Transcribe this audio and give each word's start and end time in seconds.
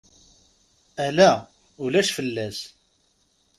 Ala 1.05 1.29
ulac 1.83 2.09
fell-as. 2.15 2.59